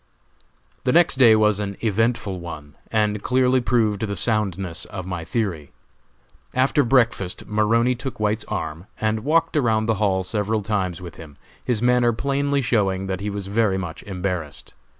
[0.83, 5.69] The next day was an eventful one, and clearly proved the soundness of my theory.
[6.55, 11.37] After breakfast Maroney took White's arm, and walked around the hall several times with him,
[11.63, 14.73] his manner plainly showing that he was very much embarrassed.